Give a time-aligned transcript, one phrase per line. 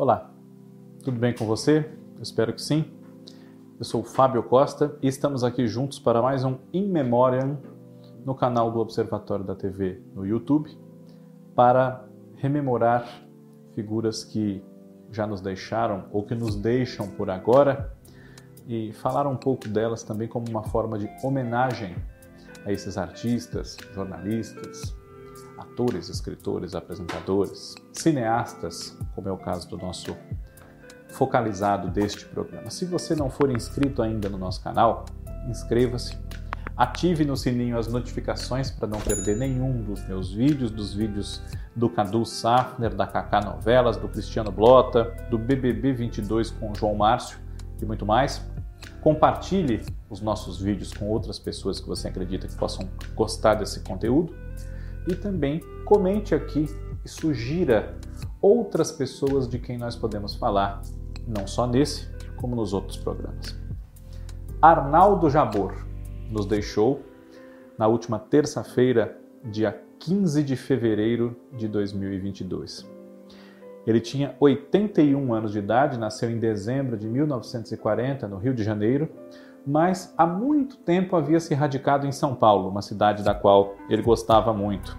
[0.00, 0.30] Olá,
[1.04, 1.86] tudo bem com você?
[2.16, 2.86] Eu espero que sim.
[3.78, 7.58] Eu sou o Fábio Costa e estamos aqui juntos para mais um In Memoriam
[8.24, 10.70] no canal do Observatório da TV no YouTube
[11.54, 12.02] para
[12.36, 13.06] rememorar
[13.74, 14.64] figuras que
[15.12, 17.92] já nos deixaram ou que nos deixam por agora
[18.66, 21.94] e falar um pouco delas também como uma forma de homenagem
[22.64, 24.96] a esses artistas, jornalistas,
[25.60, 30.16] atores, escritores, apresentadores, cineastas, como é o caso do nosso
[31.08, 32.70] focalizado deste programa.
[32.70, 35.04] Se você não for inscrito ainda no nosso canal,
[35.48, 36.16] inscreva-se,
[36.76, 41.42] ative no sininho as notificações para não perder nenhum dos meus vídeos, dos vídeos
[41.76, 46.94] do Cadu Safner, da Kaká Novelas, do Cristiano Blota, do BBB 22 com o João
[46.94, 47.38] Márcio
[47.80, 48.42] e muito mais.
[49.02, 54.34] Compartilhe os nossos vídeos com outras pessoas que você acredita que possam gostar desse conteúdo
[55.08, 56.66] e também comente aqui
[57.04, 57.98] e sugira
[58.40, 60.82] outras pessoas de quem nós podemos falar,
[61.26, 63.58] não só nesse, como nos outros programas.
[64.60, 65.74] Arnaldo Jabor
[66.30, 67.02] nos deixou
[67.78, 72.88] na última terça-feira, dia 15 de fevereiro de 2022.
[73.86, 79.08] Ele tinha 81 anos de idade, nasceu em dezembro de 1940 no Rio de Janeiro,
[79.66, 84.02] mas há muito tempo havia se radicado em São Paulo, uma cidade da qual ele
[84.02, 84.96] gostava muito.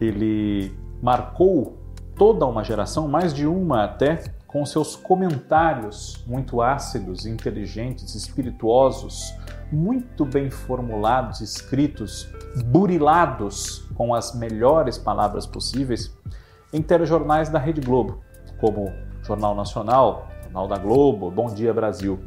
[0.00, 1.78] Ele marcou
[2.16, 9.34] toda uma geração, mais de uma até, com seus comentários muito ácidos, inteligentes, espirituosos,
[9.72, 12.28] muito bem formulados, escritos,
[12.66, 16.16] burilados com as melhores palavras possíveis
[16.72, 18.20] em telejornais da Rede Globo,
[18.60, 22.20] como Jornal Nacional, Jornal da Globo, Bom Dia Brasil.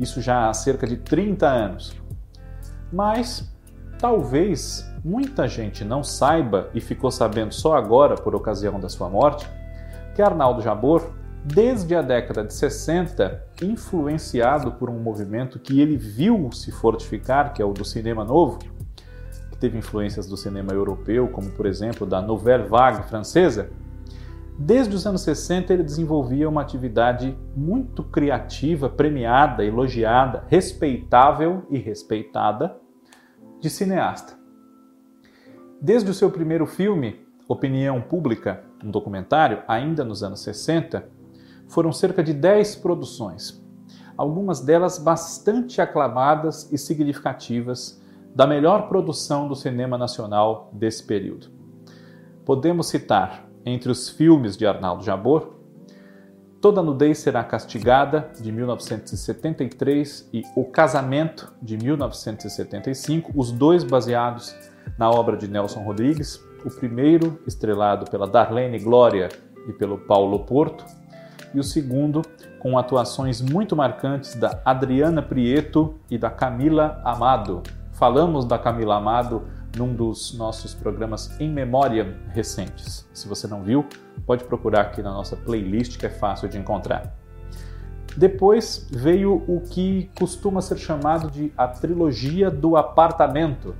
[0.00, 1.94] Isso já há cerca de 30 anos.
[2.90, 3.46] Mas
[3.98, 9.46] talvez muita gente não saiba e ficou sabendo só agora por ocasião da sua morte
[10.14, 11.12] que Arnaldo Jabor,
[11.44, 17.60] desde a década de 60, influenciado por um movimento que ele viu se fortificar, que
[17.60, 18.60] é o do cinema novo,
[19.60, 23.70] teve influências do cinema europeu, como por exemplo da Nouvelle Vague francesa,
[24.64, 32.76] desde os anos 60 ele desenvolvia uma atividade muito criativa, premiada, elogiada, respeitável e respeitada
[33.60, 34.38] de cineasta.
[35.80, 41.08] Desde o seu primeiro filme, Opinião Pública, um documentário, ainda nos anos 60,
[41.66, 43.60] foram cerca de 10 produções,
[44.16, 48.00] algumas delas bastante aclamadas e significativas
[48.32, 51.48] da melhor produção do cinema nacional desse período.
[52.44, 55.54] Podemos citar, entre os filmes de Arnaldo Jabor,
[56.60, 64.54] Toda Nudez Será Castigada, de 1973, e O Casamento, de 1975, os dois baseados
[64.96, 69.28] na obra de Nelson Rodrigues, o primeiro estrelado pela Darlene Glória
[69.68, 70.84] e pelo Paulo Porto,
[71.52, 72.22] e o segundo
[72.60, 77.62] com atuações muito marcantes da Adriana Prieto e da Camila Amado,
[77.92, 79.44] Falamos da Camila Amado
[79.76, 83.08] num dos nossos programas em memória recentes.
[83.12, 83.86] Se você não viu,
[84.26, 87.16] pode procurar aqui na nossa playlist que é fácil de encontrar.
[88.16, 93.74] Depois veio o que costuma ser chamado de a trilogia do apartamento,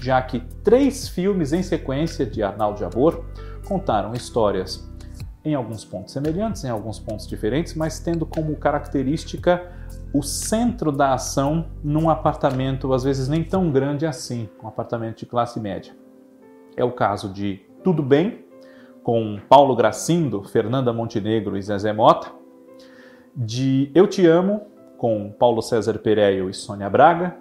[0.00, 3.24] já que três filmes em sequência de Arnaldo Jabor
[3.66, 4.88] contaram histórias
[5.44, 9.70] em alguns pontos semelhantes, em alguns pontos diferentes, mas tendo como característica
[10.16, 15.26] o centro da ação num apartamento, às vezes nem tão grande assim, um apartamento de
[15.26, 15.94] classe média.
[16.74, 18.46] É o caso de Tudo Bem,
[19.02, 22.32] com Paulo Gracindo, Fernanda Montenegro e Zezé Mota,
[23.36, 24.62] de Eu Te Amo,
[24.96, 27.36] com Paulo César Pereio e Sônia Braga,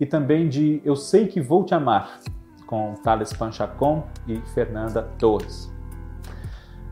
[0.00, 2.18] e também de Eu Sei Que Vou Te Amar,
[2.66, 5.72] com Thales Panchacon e Fernanda Torres.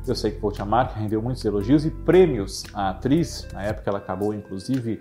[0.07, 3.49] Eu Sei Que Vou Te Amar, que rendeu muitos elogios e prêmios à atriz.
[3.53, 5.01] Na época ela acabou, inclusive,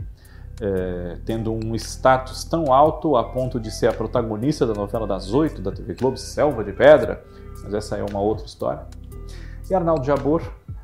[0.61, 5.33] é, tendo um status tão alto a ponto de ser a protagonista da novela das
[5.33, 7.23] oito da TV Globo, Selva de Pedra.
[7.63, 8.85] Mas essa é uma outra história.
[9.69, 10.41] E Arnaldo Jabor,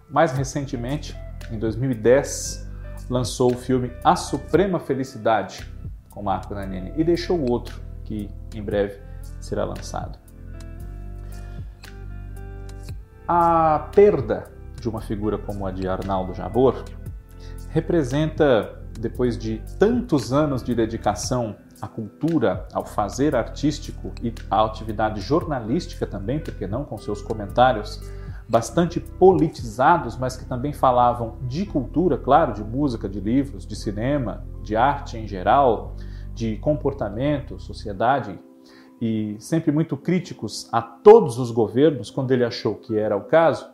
[0.10, 1.16] mais recentemente,
[1.52, 2.70] em 2010,
[3.10, 5.66] lançou o filme A Suprema Felicidade,
[6.10, 9.00] com Marco Nanini, e deixou o outro, que em breve
[9.40, 10.18] será lançado.
[13.28, 16.84] A perda de uma figura como a de Arnaldo Jabor
[17.70, 25.20] representa, depois de tantos anos de dedicação à cultura, ao fazer artístico e à atividade
[25.20, 28.00] jornalística também, porque não com seus comentários
[28.48, 34.46] bastante politizados, mas que também falavam de cultura, claro, de música, de livros, de cinema,
[34.62, 35.96] de arte em geral,
[36.34, 38.40] de comportamento, sociedade
[39.02, 43.68] e sempre muito críticos a todos os governos quando ele achou que era o caso,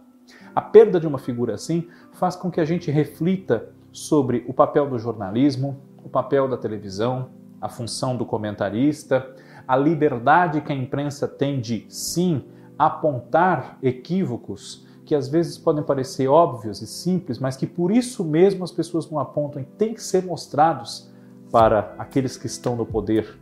[0.58, 4.90] A perda de uma figura assim faz com que a gente reflita sobre o papel
[4.90, 7.30] do jornalismo, o papel da televisão,
[7.62, 9.36] a função do comentarista,
[9.68, 12.46] a liberdade que a imprensa tem de, sim,
[12.78, 18.66] apontar equívocos que às vezes podem parecer óbvios e simples, mas que por isso mesmo
[18.66, 21.10] as pessoas não apontam e têm que ser mostrados
[21.50, 23.40] para aqueles que estão no poder,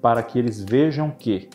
[0.00, 1.50] para que eles vejam que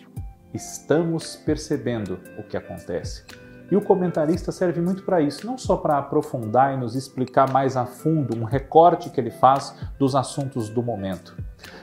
[0.54, 3.24] estamos percebendo o que acontece.
[3.70, 7.76] E o comentarista serve muito para isso, não só para aprofundar e nos explicar mais
[7.76, 11.36] a fundo um recorte que ele faz dos assuntos do momento.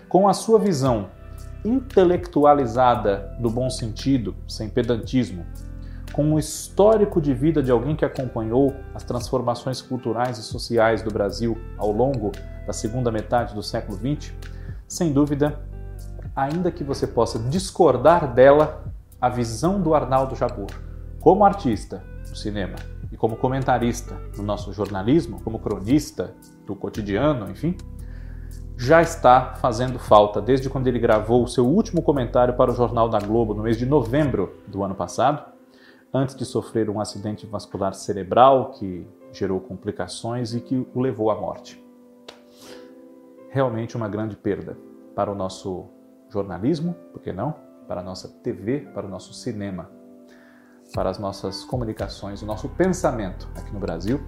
[0.09, 1.11] Com a sua visão
[1.65, 5.45] intelectualizada no bom sentido, sem pedantismo,
[6.13, 11.11] com o histórico de vida de alguém que acompanhou as transformações culturais e sociais do
[11.11, 12.31] Brasil ao longo
[12.67, 14.33] da segunda metade do século XX,
[14.87, 15.61] sem dúvida,
[16.35, 18.85] ainda que você possa discordar dela,
[19.21, 20.69] a visão do Arnaldo Jabor,
[21.25, 22.77] como artista no cinema
[23.11, 26.35] e como comentarista no nosso jornalismo, como cronista
[26.67, 27.79] do cotidiano, enfim,
[28.77, 33.09] já está fazendo falta desde quando ele gravou o seu último comentário para o Jornal
[33.09, 35.51] da Globo no mês de novembro do ano passado
[36.13, 41.41] antes de sofrer um acidente vascular cerebral que gerou complicações e que o levou à
[41.41, 41.83] morte.
[43.49, 44.77] Realmente uma grande perda
[45.15, 45.87] para o nosso
[46.29, 47.55] jornalismo, por que não?
[47.89, 50.04] Para a nossa TV, para o nosso cinema,
[50.95, 54.21] para as nossas comunicações, o nosso pensamento aqui no Brasil.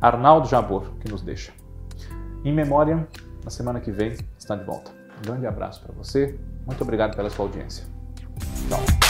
[0.00, 1.52] Arnaldo Jabor, que nos deixa.
[2.44, 3.06] Em memória,
[3.44, 4.90] na semana que vem está de volta.
[5.18, 7.84] Um grande abraço para você, muito obrigado pela sua audiência.
[8.68, 9.03] Tchau.